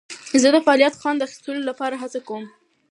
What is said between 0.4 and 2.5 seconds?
زه د فعالیت د خوند اخیستلو لپاره هڅه کوم.